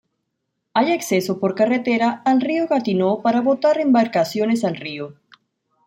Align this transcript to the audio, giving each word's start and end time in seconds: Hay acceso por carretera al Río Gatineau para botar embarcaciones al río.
Hay 0.73 0.93
acceso 0.93 1.39
por 1.39 1.53
carretera 1.53 2.23
al 2.25 2.41
Río 2.41 2.65
Gatineau 2.67 3.21
para 3.21 3.41
botar 3.41 3.79
embarcaciones 3.79 4.63
al 4.65 4.75
río. 4.75 5.13